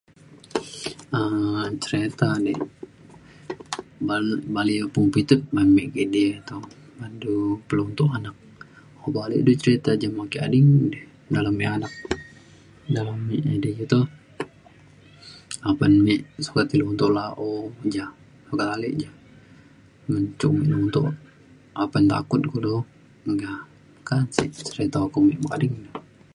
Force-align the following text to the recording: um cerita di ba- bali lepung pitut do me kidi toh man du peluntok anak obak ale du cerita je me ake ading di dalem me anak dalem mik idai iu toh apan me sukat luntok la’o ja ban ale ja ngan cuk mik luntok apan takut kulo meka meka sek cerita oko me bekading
um 1.19 1.59
cerita 1.85 2.29
di 2.45 2.53
ba- 4.07 4.41
bali 4.55 4.75
lepung 4.83 5.09
pitut 5.13 5.39
do 5.53 5.61
me 5.75 5.83
kidi 5.95 6.25
toh 6.49 6.63
man 6.99 7.11
du 7.21 7.33
peluntok 7.67 8.11
anak 8.17 8.37
obak 9.05 9.23
ale 9.25 9.35
du 9.47 9.53
cerita 9.63 9.89
je 10.01 10.07
me 10.15 10.21
ake 10.25 10.37
ading 10.47 10.69
di 10.93 10.99
dalem 11.33 11.55
me 11.59 11.65
anak 11.75 11.93
dalem 12.95 13.17
mik 13.27 13.43
idai 13.55 13.73
iu 13.79 13.85
toh 13.93 14.05
apan 15.69 15.93
me 16.05 16.13
sukat 16.45 16.67
luntok 16.81 17.11
la’o 17.17 17.47
ja 17.95 18.05
ban 18.57 18.69
ale 18.75 18.89
ja 19.01 19.11
ngan 20.09 20.25
cuk 20.39 20.51
mik 20.57 20.69
luntok 20.73 21.05
apan 21.83 22.03
takut 22.11 22.41
kulo 22.51 22.75
meka 23.25 23.53
meka 23.93 24.17
sek 24.35 24.49
cerita 24.69 24.97
oko 25.05 25.19
me 25.27 25.33
bekading 25.43 25.75